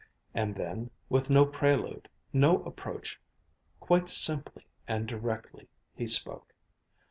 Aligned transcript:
And 0.33 0.55
then, 0.55 0.89
with 1.09 1.29
no 1.29 1.45
prelude, 1.45 2.09
no 2.33 2.63
approach, 2.63 3.21
quite 3.79 4.09
simply 4.09 4.65
and 4.87 5.05
directly, 5.07 5.67
he 5.93 6.07
spoke. 6.07 6.55